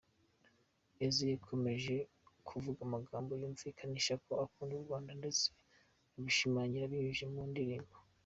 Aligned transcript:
Eazi 1.05 1.23
yakomeje 1.33 1.95
kuvuga 2.47 2.79
amagambo 2.87 3.31
yumvikanisha 3.41 4.13
ko 4.23 4.31
akunda 4.43 4.73
u 4.79 4.83
Rwanda 4.85 5.11
ndetse 5.19 5.45
abishimangira 6.15 6.83
abinyujije 6.85 7.25
mu 7.33 7.43
ndirimbo. 7.51 7.95